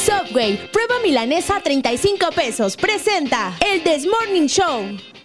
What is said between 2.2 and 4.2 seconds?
pesos. Presenta el This